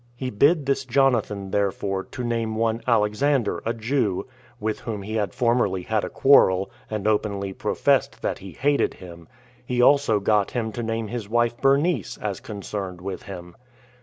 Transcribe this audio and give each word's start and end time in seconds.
He 0.15 0.31
bid 0.31 0.65
this 0.65 0.83
Jonathan, 0.83 1.51
therefore, 1.51 2.03
to 2.05 2.23
name 2.23 2.55
one 2.55 2.81
Alexander, 2.87 3.61
a 3.67 3.73
Jew 3.75 4.25
[with 4.59 4.79
whom 4.79 5.03
he 5.03 5.13
had 5.13 5.31
formerly 5.31 5.83
had 5.83 6.03
a 6.03 6.09
quarrel, 6.09 6.71
and 6.89 7.05
openly 7.07 7.53
professed 7.53 8.23
that 8.23 8.39
he 8.39 8.53
hated 8.53 8.95
him]; 8.95 9.27
he 9.63 9.79
also 9.79 10.19
got 10.19 10.49
him 10.49 10.71
to 10.71 10.81
name 10.81 11.09
his 11.09 11.29
wife 11.29 11.55
Bernice, 11.61 12.17
as 12.17 12.39
concerned 12.39 12.99
with 12.99 13.21
him. 13.21 13.55